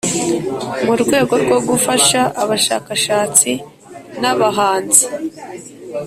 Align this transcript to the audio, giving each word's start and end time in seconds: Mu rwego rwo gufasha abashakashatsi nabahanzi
Mu 0.85 0.93
rwego 1.01 1.33
rwo 1.43 1.57
gufasha 1.67 2.21
abashakashatsi 2.41 3.51
nabahanzi 4.21 5.05